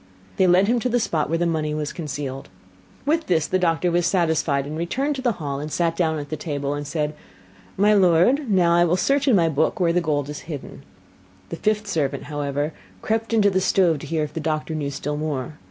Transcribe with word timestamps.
They 0.37 0.47
led 0.47 0.67
him 0.67 0.79
to 0.79 0.89
the 0.89 0.99
spot 0.99 1.29
where 1.29 1.37
the 1.37 1.45
money 1.45 1.75
was 1.75 1.93
concealed. 1.93 2.49
With 3.05 3.27
this 3.27 3.45
the 3.45 3.59
doctor 3.59 3.91
was 3.91 4.07
satisfied, 4.07 4.65
and 4.65 4.75
returned 4.75 5.15
to 5.17 5.21
the 5.21 5.33
hall, 5.33 5.67
sat 5.69 5.95
down 5.95 6.17
to 6.17 6.27
the 6.27 6.35
table, 6.35 6.73
and 6.73 6.87
said: 6.87 7.13
'My 7.77 7.93
lord, 7.93 8.49
now 8.49 8.83
will 8.83 8.93
I 8.93 8.97
search 8.97 9.27
in 9.27 9.35
my 9.35 9.47
book 9.47 9.79
where 9.79 9.93
the 9.93 10.01
gold 10.01 10.27
is 10.27 10.39
hidden.' 10.49 10.81
The 11.49 11.55
fifth 11.57 11.85
servant, 11.85 12.23
however, 12.23 12.73
crept 13.03 13.31
into 13.31 13.51
the 13.51 13.61
stove 13.61 13.99
to 13.99 14.07
hear 14.07 14.23
if 14.23 14.33
the 14.33 14.39
doctor 14.39 14.73
knew 14.73 14.89
still 14.89 15.17
more. 15.17 15.59